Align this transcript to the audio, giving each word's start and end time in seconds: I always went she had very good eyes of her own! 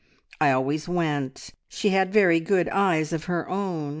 I 0.41 0.49
always 0.49 0.89
went 0.89 1.51
she 1.69 1.89
had 1.89 2.11
very 2.11 2.39
good 2.39 2.67
eyes 2.69 3.13
of 3.13 3.25
her 3.25 3.47
own! 3.47 3.89